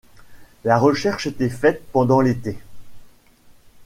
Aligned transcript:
La 0.63 0.79
recherche 0.79 1.27
était 1.27 1.47
faite 1.47 1.83
pendant 1.91 2.21
l'été. 2.21 2.57